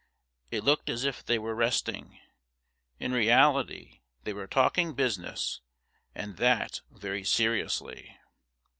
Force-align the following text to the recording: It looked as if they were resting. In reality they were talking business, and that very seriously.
It 0.49 0.63
looked 0.63 0.89
as 0.89 1.03
if 1.05 1.23
they 1.23 1.37
were 1.37 1.53
resting. 1.53 2.19
In 2.99 3.11
reality 3.11 3.99
they 4.23 4.33
were 4.33 4.47
talking 4.47 4.95
business, 4.95 5.61
and 6.15 6.37
that 6.37 6.81
very 6.89 7.23
seriously. 7.23 8.17